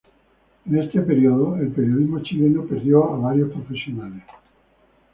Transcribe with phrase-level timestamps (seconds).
[0.65, 4.23] En este período, el periodismo chileno perdió a varios profesionales.